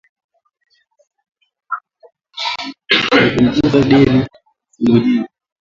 [3.11, 4.19] Mupunguza deni
[4.73, 5.29] simujinga